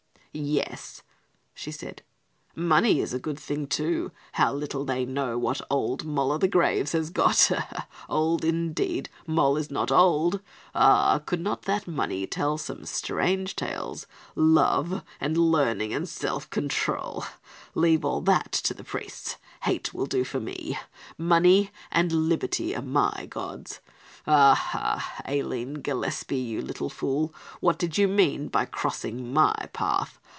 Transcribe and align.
"Yes," 0.33 1.01
she 1.53 1.71
said, 1.73 2.03
"money 2.55 3.01
is 3.01 3.13
a 3.13 3.19
good 3.19 3.37
thing, 3.37 3.67
too. 3.67 4.13
How 4.31 4.53
little 4.53 4.85
they 4.85 5.03
know 5.03 5.37
what 5.37 5.59
'old 5.69 6.05
Moll 6.05 6.31
o' 6.31 6.37
the 6.37 6.47
graves' 6.47 6.93
has 6.93 7.09
got, 7.09 7.51
old, 8.07 8.45
indeed, 8.45 9.09
Moll 9.27 9.57
is 9.57 9.69
not 9.69 9.91
old! 9.91 10.39
Ah, 10.73 11.17
could 11.19 11.41
not 11.41 11.63
that 11.63 11.85
money 11.85 12.25
tell 12.27 12.57
some 12.57 12.85
strange 12.85 13.57
tales? 13.57 14.07
Love 14.33 15.03
and 15.19 15.35
learning 15.37 15.93
and 15.93 16.07
self 16.07 16.49
control! 16.49 17.25
Leave 17.75 18.05
all 18.05 18.21
that 18.21 18.53
to 18.53 18.73
the 18.73 18.85
priests. 18.85 19.35
Hate 19.63 19.93
will 19.93 20.05
do 20.05 20.23
for 20.23 20.39
me, 20.39 20.79
money 21.17 21.71
and 21.91 22.09
liberty 22.29 22.73
are 22.73 22.81
my 22.81 23.27
gods. 23.29 23.81
"Aha, 24.27 25.23
Aline 25.25 25.75
Gillespie, 25.81 26.37
you 26.37 26.61
little 26.61 26.89
fool, 26.91 27.33
what 27.59 27.79
do 27.79 27.89
you 27.99 28.07
mean 28.07 28.47
by 28.49 28.65
crossing 28.65 29.33
my 29.33 29.69
path? 29.73 30.19